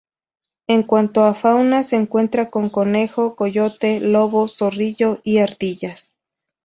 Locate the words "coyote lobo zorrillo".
3.35-5.21